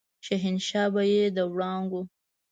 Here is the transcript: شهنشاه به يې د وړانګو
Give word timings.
شهنشاه 0.25 0.87
به 0.93 1.03
يې 1.13 1.23
د 1.35 1.37
وړانګو 1.51 2.01